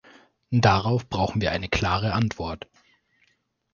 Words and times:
Darauf 0.55 1.07
brauchen 1.07 1.41
wir 1.41 1.51
eine 1.51 1.69
klare 1.69 2.13
Antwort. 2.13 2.67